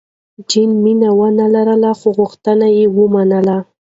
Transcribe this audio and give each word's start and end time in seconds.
جین 0.49 0.69
مینه 0.83 1.09
ونه 1.17 1.45
لرله، 1.53 1.91
خو 1.99 2.07
غوښتنه 2.17 2.67
یې 2.77 2.85
ومنله. 2.97 3.57